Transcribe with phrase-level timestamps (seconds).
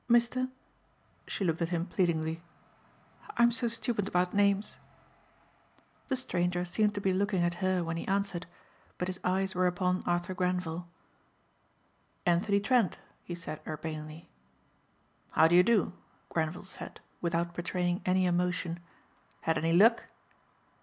[0.09, 0.49] Mr.?"
[1.27, 2.41] She looked at him pleadingly,
[3.37, 4.77] "I'm so stupid about names."
[6.07, 8.47] The stranger seemed to be looking at her when he answered,
[8.97, 10.87] but his eyes were upon Arthur Grenvil.
[12.25, 14.27] "Anthony Trent," he said urbanely.
[15.33, 15.93] "How do you do,"
[16.29, 18.79] Grenvil said without betraying any emotion.
[19.41, 20.05] "Had any luck?"